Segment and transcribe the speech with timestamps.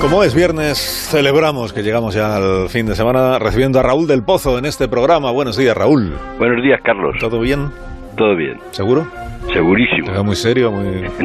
[0.00, 0.78] Como es viernes,
[1.10, 4.86] celebramos que llegamos ya al fin de semana recibiendo a Raúl del Pozo en este
[4.86, 5.32] programa.
[5.32, 6.16] Buenos días, Raúl.
[6.38, 7.16] Buenos días, Carlos.
[7.18, 7.68] ¿Todo bien?
[8.16, 8.58] Todo bien.
[8.70, 9.06] ¿Seguro?
[9.52, 10.22] Segurísimo.
[10.22, 11.08] Muy serio, muy...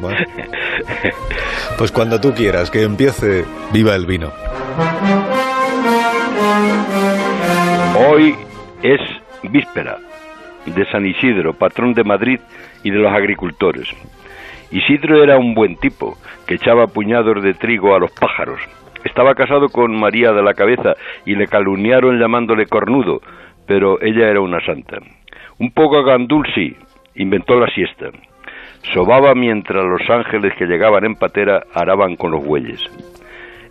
[0.00, 0.18] Bueno.
[1.78, 4.32] Pues cuando tú quieras, que empiece, viva el vino.
[8.08, 8.34] Hoy
[8.82, 9.00] es
[9.42, 9.98] víspera
[10.66, 12.40] de San Isidro, patrón de Madrid
[12.82, 13.88] y de los agricultores.
[14.72, 16.16] Isidro era un buen tipo,
[16.46, 18.58] que echaba puñados de trigo a los pájaros.
[19.04, 20.94] Estaba casado con María de la Cabeza
[21.26, 23.20] y le calumniaron llamándole cornudo,
[23.66, 24.96] pero ella era una santa.
[25.58, 26.74] Un poco gandul sí,
[27.16, 28.06] inventó la siesta.
[28.94, 32.80] Sobaba mientras los ángeles que llegaban en patera araban con los bueyes.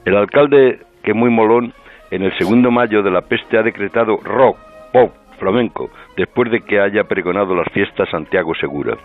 [0.06, 1.74] El alcalde, que muy molón,
[2.12, 4.58] en el segundo mayo de la peste ha decretado rock,
[4.94, 8.98] pop, flamenco, después de que haya pregonado las fiestas Santiago Segura.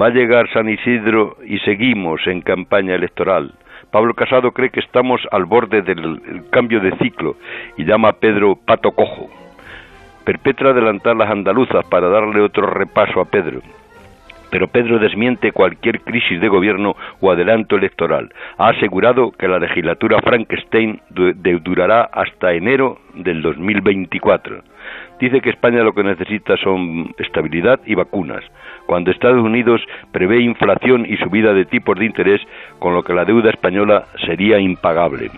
[0.00, 3.52] Va a llegar San Isidro y seguimos en campaña electoral.
[3.90, 7.34] Pablo Casado cree que estamos al borde del cambio de ciclo
[7.76, 9.28] y llama a Pedro Pato Cojo.
[10.24, 13.60] Perpetra adelantar las andaluzas para darle otro repaso a Pedro.
[14.50, 18.32] Pero Pedro desmiente cualquier crisis de gobierno o adelanto electoral.
[18.56, 24.62] Ha asegurado que la legislatura Frankenstein durará hasta enero del 2024.
[25.20, 28.44] Dice que España lo que necesita son estabilidad y vacunas,
[28.86, 29.80] cuando Estados Unidos
[30.12, 32.40] prevé inflación y subida de tipos de interés,
[32.78, 35.30] con lo que la deuda española sería impagable.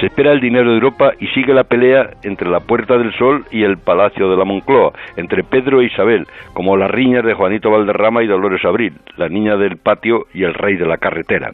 [0.00, 3.44] Se espera el dinero de Europa y sigue la pelea entre la Puerta del Sol
[3.50, 7.70] y el Palacio de la Moncloa, entre Pedro e Isabel, como las riñas de Juanito
[7.70, 11.52] Valderrama y Dolores Abril, la niña del patio y el rey de la carretera.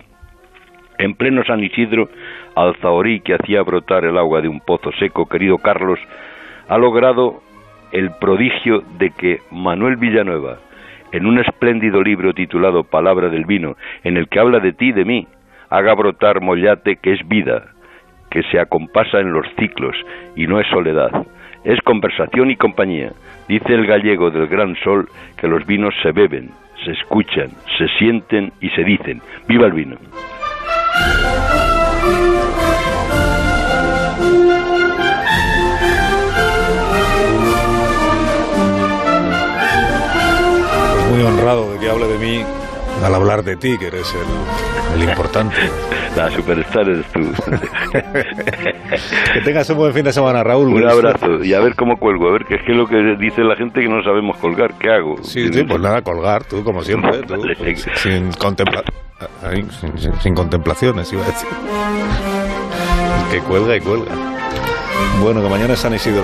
[0.98, 2.08] En pleno San Isidro,
[2.54, 5.98] Alzaorí, que hacía brotar el agua de un pozo seco, querido Carlos,
[6.70, 7.42] ha logrado
[7.90, 10.58] el prodigio de que Manuel Villanueva,
[11.10, 14.92] en un espléndido libro titulado Palabra del Vino, en el que habla de ti y
[14.92, 15.26] de mí,
[15.68, 17.72] haga brotar mollate que es vida,
[18.30, 19.96] que se acompasa en los ciclos
[20.36, 21.10] y no es soledad,
[21.64, 23.10] es conversación y compañía.
[23.48, 26.50] Dice el gallego del gran sol que los vinos se beben,
[26.84, 27.48] se escuchan,
[27.78, 29.20] se sienten y se dicen.
[29.48, 29.96] ¡Viva el vino!
[41.40, 42.44] Honrado de que hable de mí
[43.02, 45.56] al hablar de ti, que eres el, el importante.
[46.16, 47.20] La superstar eres tú.
[49.32, 50.74] que tengas un buen fin de semana, Raúl.
[50.74, 53.42] Un abrazo y a ver cómo cuelgo, a ver qué es que lo que dice
[53.42, 55.22] la gente que no sabemos colgar, ¿qué hago?
[55.22, 58.82] Sí, sí pues nada, colgar, tú como siempre, tú, pues, sin, contempla
[59.52, 59.70] sin,
[60.20, 61.48] sin, contemplaciones, iba a decir.
[63.30, 64.12] Que cuelga y cuelga.
[65.22, 66.18] Bueno, que mañana es San Isidro.